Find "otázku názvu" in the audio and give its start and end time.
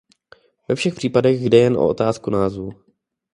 1.87-2.69